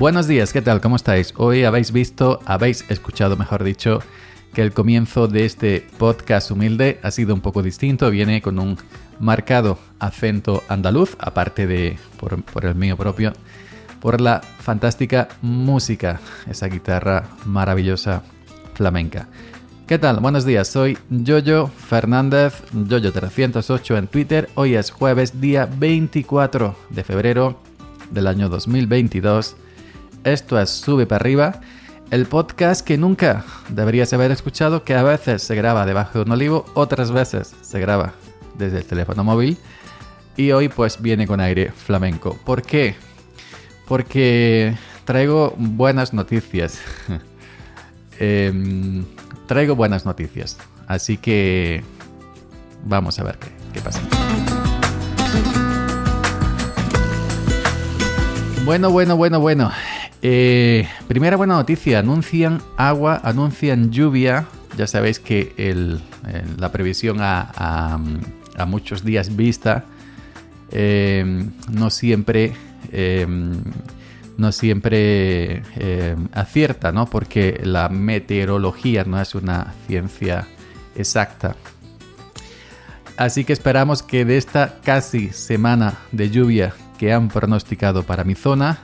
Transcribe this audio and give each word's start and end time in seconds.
Buenos 0.00 0.26
días, 0.26 0.54
¿qué 0.54 0.62
tal? 0.62 0.80
¿Cómo 0.80 0.96
estáis? 0.96 1.34
Hoy 1.36 1.64
habéis 1.64 1.92
visto, 1.92 2.40
habéis 2.46 2.86
escuchado, 2.88 3.36
mejor 3.36 3.62
dicho, 3.62 3.98
que 4.54 4.62
el 4.62 4.72
comienzo 4.72 5.28
de 5.28 5.44
este 5.44 5.86
podcast 5.98 6.50
humilde 6.50 6.98
ha 7.02 7.10
sido 7.10 7.34
un 7.34 7.42
poco 7.42 7.62
distinto, 7.62 8.10
viene 8.10 8.40
con 8.40 8.58
un 8.58 8.78
marcado 9.18 9.78
acento 9.98 10.62
andaluz, 10.68 11.18
aparte 11.18 11.66
de 11.66 11.98
por, 12.18 12.64
el 12.64 12.74
mío 12.76 12.96
propio, 12.96 13.34
por 14.00 14.22
la 14.22 14.40
fantástica 14.40 15.28
música, 15.42 16.18
esa 16.48 16.68
guitarra 16.68 17.28
maravillosa 17.44 18.22
flamenca. 18.72 19.28
¿Qué 19.86 19.98
tal? 19.98 20.20
Buenos 20.20 20.46
días, 20.46 20.66
soy 20.68 20.96
Jojo 21.10 21.66
Fernández, 21.68 22.62
Jojo308 22.72 23.98
en 23.98 24.06
Twitter. 24.06 24.48
Hoy 24.54 24.76
es 24.76 24.92
jueves, 24.92 25.42
día 25.42 25.68
24 25.70 26.74
de 26.88 27.04
febrero 27.04 27.60
del 28.10 28.28
año 28.28 28.48
2022. 28.48 29.56
Esto 30.24 30.60
es 30.60 30.68
Sube 30.68 31.06
para 31.06 31.22
arriba, 31.22 31.60
el 32.10 32.26
podcast 32.26 32.86
que 32.86 32.98
nunca 32.98 33.42
deberías 33.70 34.12
haber 34.12 34.30
escuchado, 34.30 34.84
que 34.84 34.94
a 34.94 35.02
veces 35.02 35.42
se 35.42 35.54
graba 35.54 35.86
debajo 35.86 36.18
de 36.18 36.24
un 36.26 36.32
olivo, 36.32 36.66
otras 36.74 37.10
veces 37.10 37.54
se 37.62 37.80
graba 37.80 38.12
desde 38.58 38.78
el 38.78 38.84
teléfono 38.84 39.24
móvil. 39.24 39.56
Y 40.36 40.52
hoy 40.52 40.68
pues 40.68 41.00
viene 41.00 41.26
con 41.26 41.40
aire 41.40 41.72
flamenco. 41.72 42.36
¿Por 42.44 42.62
qué? 42.62 42.96
Porque 43.88 44.76
traigo 45.06 45.54
buenas 45.56 46.12
noticias. 46.12 46.80
eh, 48.18 49.02
traigo 49.46 49.74
buenas 49.74 50.04
noticias. 50.04 50.58
Así 50.86 51.16
que 51.16 51.82
vamos 52.84 53.18
a 53.18 53.24
ver 53.24 53.38
qué, 53.38 53.48
qué 53.72 53.80
pasa. 53.80 54.00
Bueno, 58.66 58.90
bueno, 58.90 59.16
bueno, 59.16 59.40
bueno. 59.40 59.72
Eh, 60.22 60.86
primera 61.08 61.36
buena 61.36 61.54
noticia. 61.54 62.00
Anuncian 62.00 62.62
agua, 62.76 63.20
anuncian 63.24 63.90
lluvia. 63.90 64.46
Ya 64.76 64.86
sabéis 64.86 65.18
que 65.18 65.54
la 66.58 66.72
previsión 66.72 67.18
a, 67.20 67.98
muchos 68.66 69.04
días 69.04 69.36
vista 69.36 69.84
eh, 70.70 71.44
no 71.70 71.90
siempre... 71.90 72.52
Eh, 72.92 73.26
no 74.36 74.52
siempre 74.52 75.62
acierta, 76.32 76.92
¿no? 76.92 77.04
Porque 77.04 77.60
la 77.62 77.90
meteorología 77.90 79.04
no 79.04 79.20
es 79.20 79.34
una 79.34 79.74
ciencia 79.86 80.46
exacta. 80.96 81.56
Así 83.18 83.44
que 83.44 83.52
esperamos 83.52 84.02
que 84.02 84.24
de 84.24 84.38
esta 84.38 84.78
casi 84.82 85.28
semana 85.28 85.98
de 86.10 86.30
lluvia 86.30 86.72
que 86.98 87.12
han 87.12 87.28
pronosticado 87.28 88.02
para 88.04 88.24
mi 88.24 88.34
zona, 88.34 88.78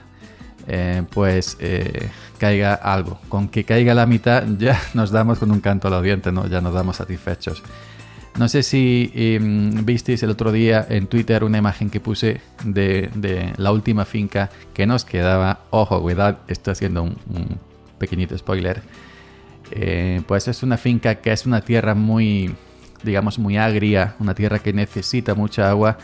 eh, 0.67 1.03
pues 1.09 1.57
eh, 1.59 2.09
caiga 2.37 2.73
algo. 2.73 3.19
Con 3.29 3.49
que 3.49 3.63
caiga 3.63 3.93
la 3.93 4.05
mitad 4.05 4.43
ya 4.57 4.79
nos 4.93 5.11
damos 5.11 5.39
con 5.39 5.51
un 5.51 5.61
canto 5.61 5.87
al 5.87 6.03
diente, 6.03 6.31
¿no? 6.31 6.47
Ya 6.47 6.61
nos 6.61 6.73
damos 6.73 6.97
satisfechos. 6.97 7.63
No 8.37 8.47
sé 8.47 8.61
si 8.61 9.11
eh, 9.15 9.39
visteis 9.41 10.21
el 10.21 10.29
otro 10.29 10.51
día 10.51 10.85
en 10.89 11.07
Twitter 11.07 11.43
una 11.43 11.57
imagen 11.57 11.89
que 11.89 11.99
puse 11.99 12.39
de, 12.63 13.09
de, 13.15 13.51
la 13.57 13.71
última 13.71 14.05
finca 14.05 14.51
que 14.75 14.85
nos 14.85 15.05
quedaba. 15.05 15.61
Ojo, 15.71 15.99
cuidado, 16.01 16.37
estoy 16.47 16.73
haciendo 16.73 17.01
un, 17.01 17.17
un 17.29 17.57
pequeñito 17.97 18.37
spoiler. 18.37 18.83
Eh, 19.71 20.21
pues 20.27 20.47
es 20.47 20.63
una 20.63 20.77
finca 20.77 21.15
que 21.15 21.31
es 21.31 21.45
una 21.45 21.61
tierra 21.61 21.95
muy, 21.95 22.55
digamos, 23.03 23.39
muy 23.39 23.57
agria, 23.57 24.15
una 24.19 24.33
tierra 24.33 24.59
que 24.59 24.73
necesita 24.73 25.35
mucha 25.35 25.69
agua. 25.69 25.97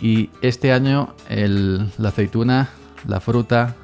Y 0.00 0.30
este 0.40 0.72
año 0.72 1.14
el, 1.28 1.90
la 1.98 2.08
aceituna, 2.08 2.70
la 3.06 3.20
fruta 3.20 3.76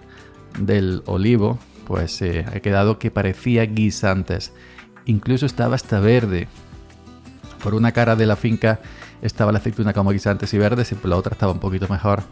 del 0.58 1.02
olivo, 1.06 1.58
pues 1.86 2.20
eh, 2.22 2.44
ha 2.46 2.60
quedado 2.60 2.98
que 2.98 3.10
parecía 3.10 3.64
guisantes. 3.64 4.52
Incluso 5.06 5.46
estaba 5.46 5.74
hasta 5.74 6.00
verde 6.00 6.48
por 7.62 7.74
una 7.74 7.92
cara 7.92 8.14
de 8.14 8.26
la 8.26 8.36
finca 8.36 8.80
estaba 9.22 9.52
la 9.52 9.58
aceituna 9.58 9.92
como 9.92 10.10
guisantes 10.10 10.52
y 10.54 10.58
verdes 10.58 10.92
y 10.92 10.94
por 10.94 11.10
la 11.10 11.16
otra 11.16 11.32
estaba 11.32 11.52
un 11.52 11.58
poquito 11.58 11.88
mejor 11.88 12.22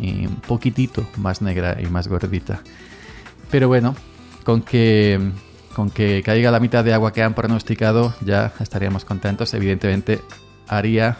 y 0.00 0.26
un 0.26 0.36
poquitito 0.36 1.06
más 1.16 1.40
negra 1.40 1.78
y 1.80 1.86
más 1.86 2.08
gordita. 2.08 2.60
Pero 3.50 3.68
bueno, 3.68 3.94
con 4.44 4.62
que, 4.62 5.18
con 5.74 5.90
que 5.90 6.22
caiga 6.22 6.50
la 6.50 6.60
mitad 6.60 6.84
de 6.84 6.92
agua 6.92 7.12
que 7.12 7.22
han 7.22 7.34
pronosticado 7.34 8.14
ya 8.20 8.52
estaríamos 8.60 9.04
contentos. 9.04 9.54
Evidentemente 9.54 10.20
haría 10.68 11.16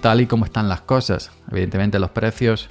tal 0.00 0.20
y 0.20 0.26
como 0.26 0.44
están 0.44 0.68
las 0.68 0.82
cosas. 0.82 1.30
Evidentemente 1.50 1.98
los 1.98 2.10
precios 2.10 2.68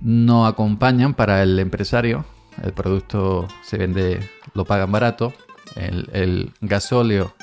no 0.00 0.46
acompañan 0.46 1.14
para 1.14 1.42
el 1.42 1.58
empresario. 1.58 2.24
El 2.62 2.72
producto 2.72 3.46
se 3.62 3.78
vende, 3.78 4.28
lo 4.54 4.64
pagan 4.64 4.90
barato. 4.90 5.32
El 5.76 6.52
gasóleo, 6.60 7.34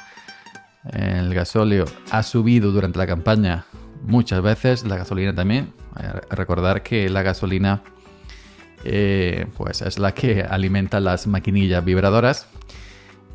el 0.92 1.34
gasóleo 1.34 1.86
ha 2.12 2.24
subido 2.24 2.72
durante 2.72 2.98
la 2.98 3.08
campaña 3.08 3.66
muchas 4.04 4.42
veces. 4.42 4.84
La 4.86 4.98
gasolina 4.98 5.34
también. 5.34 5.74
Recordar 6.30 6.84
que 6.84 7.10
la 7.10 7.24
gasolina 7.24 7.82
eh, 8.84 9.48
pues 9.58 9.82
es 9.82 9.98
la 9.98 10.14
que 10.14 10.44
alimenta 10.44 11.00
las 11.00 11.28
maquinillas 11.28 11.84
vibradoras. 11.84 12.48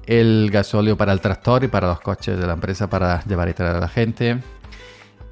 El 0.06 0.50
gasóleo 0.52 0.97
para 0.97 1.12
el 1.12 1.20
tractor 1.20 1.64
y 1.64 1.69
para 1.69 1.88
los 1.88 2.00
coches 2.00 2.38
de 2.38 2.47
la 2.47 2.55
empresa 2.55 2.88
para 2.88 3.23
llevar 3.25 3.49
y 3.49 3.55
traer 3.55 3.76
a 3.76 3.81
la 3.81 3.88
gente. 3.88 4.38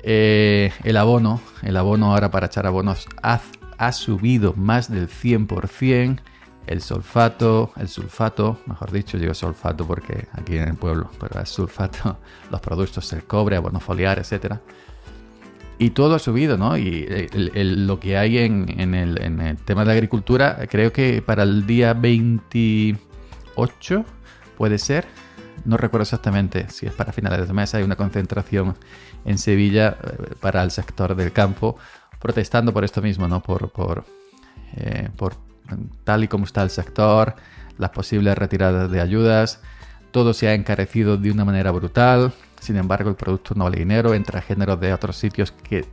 Eh, 0.02 0.72
el 0.84 0.96
abono, 0.96 1.40
el 1.62 1.76
abono 1.76 2.12
ahora 2.12 2.30
para 2.30 2.46
echar 2.46 2.66
abonos 2.66 3.06
ha, 3.22 3.40
ha 3.78 3.92
subido 3.92 4.54
más 4.54 4.90
del 4.90 5.08
100%. 5.08 6.20
El 6.68 6.82
sulfato, 6.82 7.72
el 7.76 7.88
sulfato, 7.88 8.58
mejor 8.66 8.92
dicho, 8.92 9.16
digo 9.16 9.32
sulfato 9.32 9.86
porque 9.86 10.28
aquí 10.32 10.58
en 10.58 10.68
el 10.68 10.74
pueblo, 10.74 11.08
pero 11.18 11.40
es 11.40 11.48
sulfato, 11.48 12.18
los 12.50 12.60
productos, 12.60 13.10
el 13.14 13.24
cobre, 13.24 13.56
abono 13.56 13.80
foliar, 13.80 14.18
etc. 14.18 14.56
y 15.78 15.88
todo 15.90 16.16
ha 16.16 16.18
subido, 16.18 16.58
¿no? 16.58 16.76
Y 16.76 17.06
lo 17.54 17.98
que 17.98 18.18
hay 18.18 18.36
en, 18.36 18.94
el, 18.94 19.56
tema 19.64 19.86
de 19.86 19.92
agricultura, 19.92 20.58
creo 20.68 20.92
que 20.92 21.22
para 21.22 21.44
el 21.44 21.66
día 21.66 21.94
28 21.94 24.04
puede 24.58 24.76
ser, 24.76 25.06
no 25.64 25.78
recuerdo 25.78 26.02
exactamente 26.02 26.68
si 26.68 26.84
es 26.84 26.92
para 26.92 27.14
finales 27.14 27.48
de 27.48 27.54
mes, 27.54 27.74
hay 27.74 27.82
una 27.82 27.96
concentración 27.96 28.76
en 29.24 29.38
Sevilla 29.38 29.96
eh, 30.02 30.34
para 30.38 30.62
el 30.62 30.70
sector 30.70 31.16
del 31.16 31.32
campo, 31.32 31.78
protestando 32.18 32.74
por 32.74 32.84
esto 32.84 33.00
mismo, 33.00 33.26
¿no? 33.26 33.42
Por, 33.42 33.70
por, 33.70 34.04
eh, 34.76 35.08
por 35.16 35.47
tal 36.04 36.24
y 36.24 36.28
como 36.28 36.44
está 36.44 36.62
el 36.62 36.70
sector, 36.70 37.34
las 37.78 37.90
posibles 37.90 38.36
retiradas 38.36 38.90
de 38.90 39.00
ayudas, 39.00 39.60
todo 40.10 40.32
se 40.32 40.48
ha 40.48 40.54
encarecido 40.54 41.16
de 41.16 41.30
una 41.30 41.44
manera 41.44 41.70
brutal, 41.70 42.32
sin 42.60 42.76
embargo, 42.76 43.10
el 43.10 43.16
producto 43.16 43.54
no 43.54 43.64
vale 43.64 43.78
dinero, 43.78 44.14
entra 44.14 44.40
géneros 44.40 44.80
de 44.80 44.92
otros 44.92 45.16
sitios 45.16 45.52
que 45.52 45.84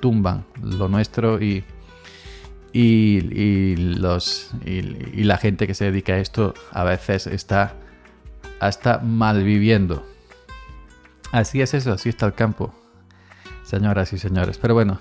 tumban 0.00 0.44
lo 0.62 0.88
nuestro 0.88 1.42
y, 1.42 1.64
y, 2.72 3.76
los, 3.76 4.50
y, 4.64 5.24
la 5.24 5.38
gente 5.38 5.66
que 5.66 5.74
se 5.74 5.86
dedica 5.86 6.14
a 6.14 6.18
esto 6.18 6.54
a 6.72 6.84
veces 6.84 7.26
está 7.26 7.74
hasta 8.60 8.98
malviviendo. 8.98 10.06
Así 11.32 11.62
es 11.62 11.74
eso, 11.74 11.92
así 11.92 12.08
está 12.08 12.26
el 12.26 12.34
campo, 12.34 12.74
señoras 13.64 14.12
y 14.12 14.18
señores. 14.18 14.58
Pero 14.58 14.74
bueno, 14.74 14.98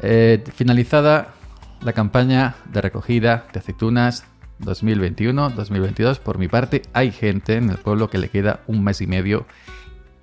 eh, 0.00 0.44
finalizada 0.54 1.34
la 1.82 1.92
campaña 1.92 2.56
de 2.72 2.80
recogida 2.80 3.46
de 3.52 3.60
aceitunas 3.60 4.24
2021-2022, 4.60 6.18
por 6.18 6.38
mi 6.38 6.48
parte, 6.48 6.82
hay 6.92 7.12
gente 7.12 7.54
en 7.54 7.70
el 7.70 7.76
pueblo 7.76 8.10
que 8.10 8.18
le 8.18 8.28
queda 8.28 8.60
un 8.66 8.82
mes 8.82 9.00
y 9.00 9.06
medio 9.06 9.46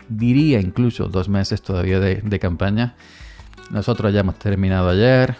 diría 0.09 0.59
incluso 0.59 1.07
dos 1.07 1.29
meses 1.29 1.61
todavía 1.61 1.99
de, 1.99 2.39
campaña. 2.39 2.95
Nosotros 3.71 4.13
ya 4.13 4.19
hemos 4.19 4.37
terminado 4.37 4.89
ayer 4.89 5.35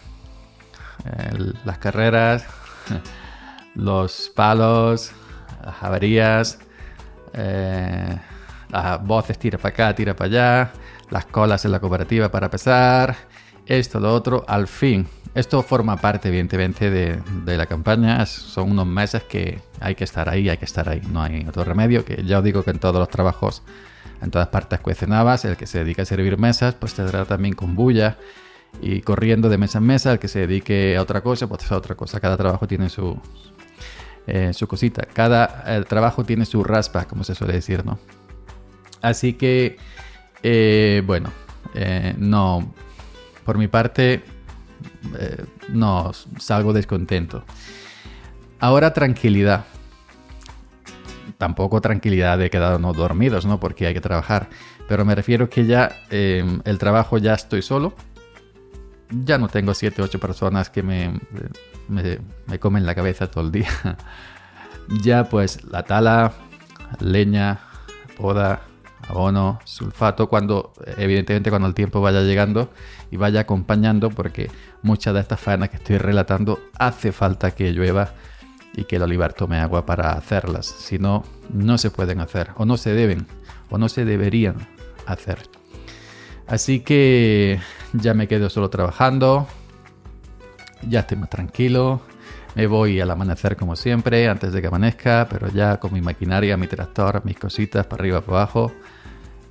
las 1.64 1.78
carreras, 1.78 2.46
los 3.76 4.32
palos, 4.36 5.12
las 5.64 5.84
averías, 5.84 6.60
eh, 7.34 8.18
las 8.70 9.06
voces 9.06 9.38
tira 9.38 9.58
para 9.58 9.74
acá, 9.74 9.96
tira 9.96 10.16
para 10.16 10.28
allá, 10.28 10.74
las 11.12 11.26
colas 11.26 11.66
en 11.66 11.72
la 11.72 11.80
cooperativa 11.80 12.32
para 12.32 12.50
pesar, 12.50 13.16
esto, 13.66 14.00
lo 14.00 14.14
otro, 14.14 14.46
al 14.48 14.68
fin. 14.68 15.08
Esto 15.36 15.62
forma 15.62 15.98
parte, 15.98 16.30
evidentemente, 16.30 16.90
de, 16.90 17.20
de, 17.44 17.58
la 17.58 17.66
campaña. 17.66 18.26
Son 18.26 18.72
unos 18.72 18.88
meses 18.88 19.24
que 19.24 19.60
hay 19.82 19.94
que 19.94 20.06
estar 20.06 20.30
ahí, 20.30 20.50
hay 20.50 20.58
que 20.58 20.66
estar 20.66 20.88
ahí. 20.90 21.02
No 21.12 21.22
hay 21.22 21.46
otro 21.48 21.64
remedio. 21.64 22.06
Que 22.06 22.24
ya 22.24 22.40
os 22.40 22.44
digo 22.44 22.64
que 22.64 22.72
en 22.72 22.80
todos 22.80 22.96
los 22.96 23.10
trabajos 23.10 23.62
en 24.22 24.32
todas 24.32 24.48
partes 24.48 24.80
cuecen 24.80 25.14
habas, 25.14 25.46
el 25.46 25.58
que 25.58 25.68
se 25.68 25.80
dedica 25.80 26.04
a 26.04 26.06
servir 26.06 26.38
mesas 26.38 26.76
pues 26.76 26.94
tendrá 26.94 27.26
también 27.26 27.54
con 27.54 27.76
bulla 27.76 28.18
y 28.82 29.02
corriendo 29.02 29.50
de 29.50 29.58
mesa 29.58 29.78
en 29.78 29.86
mesa, 29.86 30.12
el 30.12 30.20
que 30.20 30.28
se 30.28 30.40
dedique 30.40 30.98
a 30.98 31.02
otra 31.02 31.22
cosa 31.22 31.48
pues 31.48 31.72
a 31.72 31.78
otra 31.78 31.96
cosa, 31.96 32.20
cada 32.20 32.36
trabajo 32.36 32.68
tiene 32.68 32.90
su, 32.90 33.18
eh, 34.28 34.54
su 34.54 34.68
cosita, 34.68 35.08
cada 35.14 35.84
trabajo 35.86 36.24
tiene 36.24 36.46
su 36.46 36.64
raspa, 36.64 37.06
como 37.06 37.24
se 37.24 37.36
suele 37.36 37.54
decir, 37.54 37.86
¿no? 37.86 38.00
Así 39.02 39.34
que, 39.34 39.78
eh, 40.42 41.04
bueno, 41.06 41.32
eh, 41.74 42.16
no, 42.18 42.74
por 43.46 43.58
mi 43.58 43.68
parte, 43.68 44.24
no 45.70 46.12
salgo 46.40 46.74
descontento. 46.74 47.44
Ahora 48.60 48.94
tranquilidad 48.94 49.66
tampoco 51.38 51.82
tranquilidad 51.82 52.38
de 52.38 52.50
quedarnos 52.50 52.96
dormidos, 52.96 53.46
¿no? 53.46 53.60
Porque 53.60 53.88
hay 53.88 53.94
que 53.94 54.02
trabajar. 54.02 54.50
Pero 54.88 55.06
me 55.06 55.16
refiero 55.16 55.50
que 55.50 55.66
ya 55.66 55.92
em, 56.10 56.62
el 56.66 56.78
trabajo 56.78 57.18
ya 57.18 57.34
estoy 57.34 57.62
solo. 57.62 57.94
Ya 59.10 59.38
no 59.38 59.48
tengo 59.48 59.74
7, 59.74 60.02
8 60.02 60.20
personas 60.20 60.70
que 60.70 60.82
me, 60.82 61.20
me, 61.88 62.60
comen 62.60 62.86
la 62.86 62.96
cabeza 62.96 63.30
todo 63.30 63.44
el 63.44 63.52
día. 63.52 63.70
ya 65.04 65.26
pues 65.26 65.64
la 65.66 65.84
tala, 65.84 66.34
leña, 67.00 67.60
poda, 68.18 68.62
abono, 69.08 69.60
sulfato, 69.64 70.28
cuando 70.28 70.74
evidentemente 70.98 71.50
cuando 71.50 71.68
el 71.68 71.74
tiempo 71.74 72.02
vaya 72.02 72.22
llegando 72.22 72.70
y 73.12 73.18
vaya 73.18 73.42
acompañando, 73.42 74.10
porque 74.10 74.50
muchas 74.82 75.14
de 75.14 75.20
estas 75.20 75.40
faenas 75.40 75.70
que 75.70 75.78
estoy 75.78 75.98
relatando 75.98 76.60
hace 76.78 77.12
falta 77.12 77.52
que 77.52 77.72
llueva 77.72 78.14
y 78.76 78.86
que 78.86 78.98
el 78.98 79.04
olivar 79.04 79.34
tome 79.34 79.60
agua 79.60 79.86
para 79.86 80.12
hacerlas. 80.12 80.66
Si 80.66 81.00
no, 81.00 81.24
no 81.54 81.78
se 81.78 81.92
pueden 81.92 82.20
hacer, 82.20 82.50
o 82.56 82.66
no 82.66 82.78
se 82.78 82.94
deben, 82.94 83.28
o 83.70 83.78
no 83.78 83.90
se 83.90 84.06
deberían 84.06 84.68
hacer. 85.06 85.40
Así 86.48 86.82
que 86.82 87.60
ya 87.94 88.14
me 88.14 88.28
quedo 88.28 88.50
solo 88.50 88.70
trabajando, 88.70 89.48
ya 90.88 91.02
estoy 91.02 91.18
más 91.18 91.30
tranquilo, 91.30 92.02
me 92.56 92.68
voy 92.68 93.00
al 93.00 93.12
amanecer 93.12 93.56
como 93.56 93.76
siempre, 93.76 94.28
antes 94.28 94.54
de 94.54 94.62
que 94.62 94.68
amanezca, 94.68 95.28
pero 95.30 95.50
ya 95.50 95.78
con 95.78 95.94
mi 95.94 96.02
maquinaria, 96.02 96.58
mi 96.58 96.68
tractor, 96.68 97.24
mis 97.26 97.38
cositas 97.38 97.86
para 97.86 98.02
arriba, 98.02 98.22
para 98.22 98.38
abajo, 98.40 98.72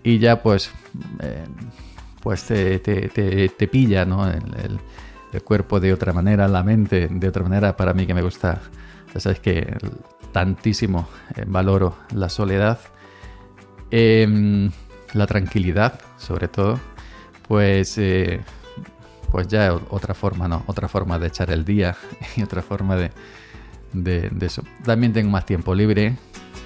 y 0.03 0.19
ya 0.19 0.43
pues, 0.43 0.71
eh, 1.21 1.45
pues 2.21 2.45
te, 2.45 2.79
te, 2.79 3.69
pilla 3.69 4.05
¿no? 4.05 4.29
el, 4.29 4.79
el 5.33 5.43
cuerpo 5.43 5.81
de 5.81 5.93
otra 5.93 6.12
manera, 6.12 6.49
la 6.49 6.62
mente 6.62 7.09
de 7.09 7.29
otra 7.29 7.43
manera, 7.43 7.77
para 7.77 7.93
mí 7.93 8.06
que 8.06 8.15
me 8.15 8.23
gusta 8.23 8.61
ya 9.15 9.21
sabes 9.21 9.39
que 9.39 9.77
tantísimo 10.33 11.09
eh, 11.37 11.45
valoro 11.47 11.97
la 12.12 12.29
soledad, 12.29 12.81
em, 13.91 14.71
la 15.12 15.27
tranquilidad, 15.27 16.00
sobre 16.19 16.49
todo, 16.49 16.81
pues, 17.47 17.97
eh, 17.99 18.41
pues 19.35 19.49
ya 19.49 19.75
otra 19.91 20.15
forma, 20.15 20.47
¿no? 20.47 20.63
Otra 20.69 20.87
forma 20.87 21.19
de 21.19 21.27
echar 21.27 21.51
el 21.51 21.65
día 21.65 21.97
y 22.37 22.45
otra 22.45 22.63
forma 22.63 22.95
de, 22.95 23.11
de, 23.93 24.31
eso. 24.47 24.63
También 24.85 25.13
tengo 25.13 25.29
más 25.29 25.45
tiempo 25.45 25.75
libre, 25.75 26.17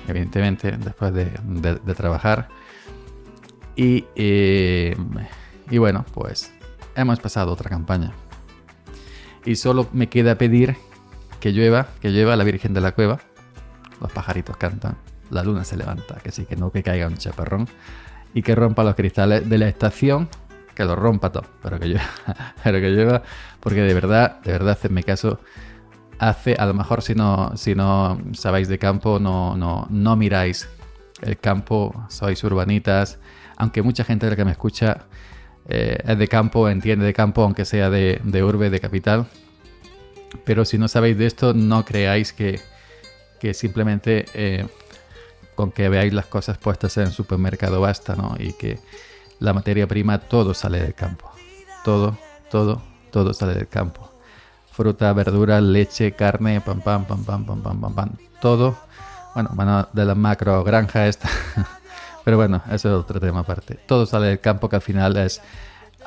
evidentemente, 0.07 0.73
después 0.73 1.15
de, 1.15 1.31
de 1.43 1.95
trabajar. 1.95 2.51
Y, 3.75 4.05
eh, 4.17 4.95
y 5.71 5.79
bueno, 5.79 6.05
pues 6.13 6.53
hemos 6.95 7.19
pasado 7.21 7.53
otra 7.53 7.71
campaña. 7.71 8.13
Y 9.47 9.57
solo 9.57 9.89
me 9.95 10.11
queda 10.11 10.37
pedir 10.37 10.77
que 11.41 11.53
llueva, 11.53 11.89
que 12.03 12.11
llueva 12.11 12.37
la 12.37 12.45
Virgen 12.45 12.75
de 12.75 12.83
la 12.83 12.93
Cueva. 12.93 13.19
Los 13.99 14.13
pajaritos 14.13 14.59
cantan, 14.59 14.99
la 15.31 15.43
luna 15.43 15.65
se 15.65 15.79
levanta, 15.79 16.17
que 16.17 16.33
sí, 16.33 16.45
que 16.45 16.55
no 16.55 16.71
que 16.71 16.83
caiga 16.83 17.07
un 17.07 17.17
chaparrón. 17.17 17.67
Y 18.35 18.43
que 18.43 18.55
rompa 18.55 18.85
los 18.85 18.95
cristales 18.95 19.49
de 19.49 19.57
la 19.57 19.69
estación, 19.69 20.29
que 20.79 20.85
lo 20.85 20.95
rompa 20.95 21.33
todo, 21.33 21.45
pero 21.61 21.81
que 21.81 21.87
llueva, 21.87 22.09
pero 22.63 22.81
que 22.81 22.89
llueva, 22.89 23.23
porque 23.59 23.81
de 23.81 23.93
verdad, 23.93 24.41
de 24.43 24.53
verdad, 24.53 24.79
mi 24.91 25.03
caso, 25.03 25.41
hace, 26.21 26.55
a 26.55 26.67
lo 26.67 26.73
mejor 26.73 27.03
si 27.03 27.17
no, 27.17 27.51
si 27.57 27.75
no 27.75 28.17
sabéis 28.33 28.69
de 28.69 28.79
campo, 28.79 29.19
no, 29.19 29.57
no, 29.57 29.89
no 29.91 30.15
miráis 30.15 30.69
el 31.21 31.37
campo, 31.37 32.07
sois 32.09 32.45
urbanitas, 32.45 33.19
aunque 33.57 33.83
mucha 33.83 34.05
gente 34.05 34.27
de 34.27 34.31
la 34.31 34.37
que 34.37 34.45
me 34.45 34.53
escucha 34.53 35.07
eh, 35.69 35.99
es 36.07 36.17
de 36.17 36.29
campo, 36.29 36.69
entiende 36.69 37.05
de 37.05 37.13
campo, 37.13 37.43
aunque 37.43 37.65
sea 37.65 37.91
de, 37.91 38.21
de 38.23 38.45
urbe, 38.45 38.71
de 38.71 38.79
capital, 38.79 39.27
pero 40.45 40.65
si 40.65 40.79
no 40.79 40.87
sabéis 40.87 41.19
de 41.19 41.27
esto, 41.27 41.55
no 41.55 41.85
creáis 41.85 42.33
que, 42.33 42.61
simplemente 43.53 44.27
eh, 44.33 44.65
con 45.57 45.73
que 45.73 45.89
veáis 45.89 46.13
las 46.13 46.27
cosas 46.27 46.57
puestas 46.57 46.97
en 46.99 47.07
el 47.07 47.13
supermercado 47.13 47.81
basta, 47.81 48.15
¿no? 48.15 48.37
Y 48.39 48.53
que 48.53 48.79
la 49.41 49.53
materia 49.53 49.87
prima, 49.87 50.19
todo 50.19 50.55
sale 50.55 50.81
del 50.81 50.95
campo. 50.95 51.31
Todo, 51.85 52.19
todo, 52.51 52.83
todo 53.11 53.33
sale 53.33 53.55
del 53.55 53.69
campo. 53.69 54.11
Fruta, 54.71 55.13
verdura, 55.13 55.61
leche, 55.61 56.13
carne, 56.13 56.61
pam, 56.61 56.81
pam, 56.81 57.05
pam, 57.05 57.25
pam, 57.25 57.45
pam, 57.45 57.63
pam, 57.63 57.81
pam, 57.81 57.95
pam. 57.95 58.11
Todo, 58.41 58.77
bueno, 59.55 59.89
de 59.93 60.05
la 60.05 60.15
macro 60.15 60.63
granja 60.65 61.07
esta. 61.07 61.29
Pero 62.25 62.37
bueno, 62.37 62.63
eso 62.71 62.89
es 62.89 62.95
otro 62.95 63.19
tema 63.19 63.41
aparte. 63.41 63.75
Todo 63.87 64.07
sale 64.07 64.27
del 64.27 64.41
campo 64.41 64.69
que 64.69 64.77
al 64.77 64.83
final 64.83 65.17
es 65.17 65.41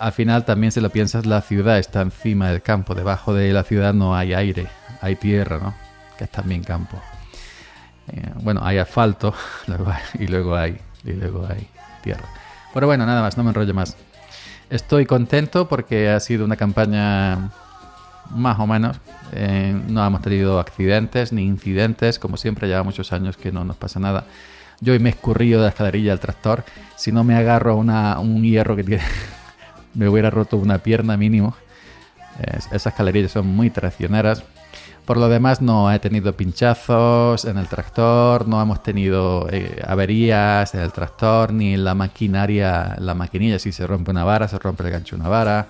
al 0.01 0.13
final 0.13 0.45
también 0.45 0.71
se 0.71 0.81
lo 0.81 0.89
piensas, 0.89 1.27
la 1.27 1.41
ciudad 1.41 1.77
está 1.77 2.01
encima 2.01 2.49
del 2.49 2.63
campo, 2.63 2.95
debajo 2.95 3.35
de 3.35 3.53
la 3.53 3.63
ciudad 3.63 3.93
no 3.93 4.15
hay 4.15 4.33
aire, 4.33 4.67
hay 4.99 5.15
tierra, 5.15 5.59
¿no? 5.59 5.75
Que 6.17 6.23
es 6.23 6.29
también 6.31 6.63
campo. 6.63 6.99
Eh, 8.07 8.31
bueno, 8.41 8.61
hay 8.63 8.79
asfalto 8.79 9.33
y 10.19 10.25
luego 10.25 10.55
hay, 10.55 10.79
y 11.03 11.11
luego 11.11 11.47
hay 11.47 11.67
tierra. 12.01 12.27
Pero 12.73 12.87
bueno, 12.87 13.05
nada 13.05 13.21
más, 13.21 13.37
no 13.37 13.43
me 13.43 13.49
enrollo 13.49 13.73
más. 13.73 13.97
Estoy 14.69 15.05
contento 15.05 15.67
porque 15.67 16.09
ha 16.09 16.19
sido 16.19 16.45
una 16.45 16.55
campaña 16.55 17.51
más 18.29 18.59
o 18.59 18.67
menos. 18.67 18.97
Eh, 19.33 19.79
no 19.87 20.05
hemos 20.05 20.21
tenido 20.21 20.59
accidentes 20.59 21.33
ni 21.33 21.43
incidentes, 21.43 22.19
como 22.19 22.37
siempre, 22.37 22.67
lleva 22.67 22.83
muchos 22.83 23.11
años 23.11 23.37
que 23.37 23.51
no 23.51 23.63
nos 23.63 23.75
pasa 23.75 23.99
nada. 23.99 24.25
Yo 24.79 24.93
hoy 24.93 24.99
me 24.99 25.09
he 25.09 25.11
escurrido 25.13 25.59
de 25.59 25.65
la 25.65 25.69
escalerilla 25.69 26.11
del 26.11 26.19
tractor. 26.19 26.63
Si 26.95 27.11
no 27.11 27.23
me 27.23 27.35
agarro 27.35 27.73
a 27.73 28.19
un 28.19 28.43
hierro 28.43 28.75
que 28.75 28.83
tiene 28.83 29.03
me 29.93 30.07
hubiera 30.07 30.29
roto 30.29 30.57
una 30.57 30.79
pierna 30.79 31.17
mínimo. 31.17 31.55
esas 32.39 32.87
escalerillas 32.87 33.31
son 33.31 33.47
muy 33.47 33.69
traicioneras. 33.69 34.43
Por 35.11 35.17
lo 35.17 35.27
demás 35.27 35.61
no 35.61 35.91
he 35.91 35.99
tenido 35.99 36.37
pinchazos 36.37 37.43
en 37.43 37.57
el 37.57 37.67
tractor, 37.67 38.47
no 38.47 38.61
hemos 38.61 38.81
tenido 38.81 39.45
eh, 39.51 39.81
averías 39.85 40.73
en 40.73 40.79
el 40.79 40.93
tractor, 40.93 41.51
ni 41.51 41.73
en 41.73 41.83
la 41.83 41.93
maquinaria, 41.93 42.95
la 42.97 43.13
maquinilla, 43.13 43.59
si 43.59 43.73
se 43.73 43.85
rompe 43.85 44.11
una 44.11 44.23
vara, 44.23 44.47
se 44.47 44.57
rompe 44.57 44.83
el 44.83 44.91
gancho 44.91 45.17
de 45.17 45.19
una 45.19 45.29
vara. 45.29 45.67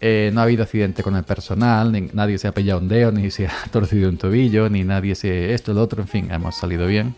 Eh, 0.00 0.32
no 0.34 0.40
ha 0.40 0.42
habido 0.42 0.64
accidente 0.64 1.04
con 1.04 1.14
el 1.14 1.22
personal, 1.22 2.10
nadie 2.14 2.36
se 2.38 2.48
ha 2.48 2.52
pillado 2.52 2.80
un 2.80 2.88
dedo, 2.88 3.12
ni 3.12 3.30
se 3.30 3.46
ha 3.46 3.54
torcido 3.70 4.08
un 4.08 4.18
tobillo, 4.18 4.68
ni 4.68 4.82
nadie 4.82 5.14
se 5.14 5.54
esto, 5.54 5.72
lo 5.72 5.82
otro, 5.82 6.02
en 6.02 6.08
fin, 6.08 6.28
hemos 6.32 6.56
salido 6.56 6.88
bien. 6.88 7.14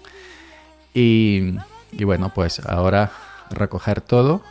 Y 0.92 1.54
bueno, 2.04 2.32
pues 2.34 2.60
ahora 2.66 3.10
recoger 3.48 4.02
todo 4.02 4.42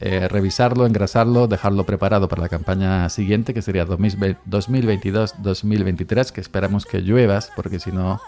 eh, 0.00 0.28
revisarlo, 0.28 0.86
engrasarlo, 0.86 1.48
dejarlo 1.48 1.84
preparado 1.84 2.28
para 2.28 2.42
la 2.42 2.48
campaña 2.48 3.08
siguiente, 3.08 3.52
que 3.52 3.62
sería 3.62 3.84
2022-2023, 3.86 6.30
que 6.30 6.40
esperamos 6.40 6.86
que 6.86 7.02
lluevas, 7.02 7.50
porque 7.56 7.80
si 7.80 7.90
no, 7.90 8.20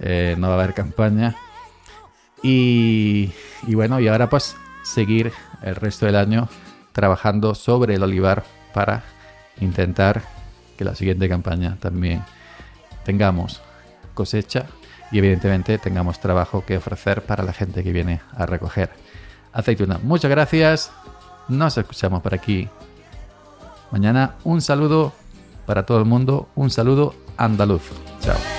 eh, 0.00 0.36
no 0.38 0.48
va 0.48 0.54
a 0.54 0.62
haber 0.62 0.72
campaña. 0.72 1.36
Y, 2.42 3.30
y 3.66 3.74
bueno, 3.74 4.00
y 4.00 4.08
ahora 4.08 4.30
pues 4.30 4.56
seguir 4.82 5.32
el 5.62 5.76
resto 5.76 6.06
del 6.06 6.16
año 6.16 6.48
trabajando 6.92 7.54
sobre 7.54 7.96
el 7.96 8.02
olivar 8.02 8.44
para 8.72 9.02
intentar 9.60 10.22
que 10.78 10.84
la 10.84 10.94
siguiente 10.94 11.28
campaña 11.28 11.76
también 11.80 12.22
tengamos 13.04 13.60
cosecha 14.14 14.64
y 15.12 15.18
evidentemente 15.18 15.76
tengamos 15.78 16.20
trabajo 16.20 16.64
que 16.64 16.78
ofrecer 16.78 17.20
para 17.22 17.44
la 17.44 17.52
gente 17.52 17.84
que 17.84 17.92
viene 17.92 18.22
a 18.34 18.46
recoger 18.46 18.90
aceituna. 19.56 19.98
Muchas 20.02 20.30
gracias. 20.30 20.92
Nos 21.48 21.76
escuchamos 21.78 22.22
por 22.22 22.34
aquí. 22.34 22.68
Mañana 23.90 24.34
un 24.44 24.60
saludo 24.60 25.12
para 25.64 25.84
todo 25.84 25.98
el 25.98 26.04
mundo. 26.04 26.48
Un 26.54 26.70
saludo 26.70 27.14
andaluz. 27.36 27.82
Chao. 28.20 28.55